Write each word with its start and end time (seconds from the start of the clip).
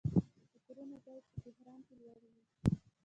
د 0.53 0.55
کورونو 0.65 0.95
بیې 1.05 1.17
په 1.31 1.39
تهران 1.45 1.79
کې 1.87 1.93
لوړې 1.99 2.21
دي. 2.33 2.43